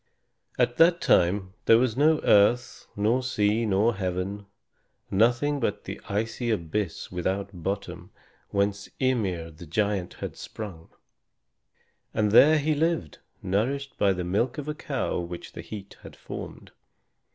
[0.57, 4.47] At that time there was no earth nor sea nor heaven,
[5.11, 8.09] nothing but the icy abyss without bottom,
[8.49, 10.89] whence Ymir the giant had sprung.
[12.15, 16.15] And there he lived, nourished by the milk of a cow which the heat had
[16.15, 16.71] formed.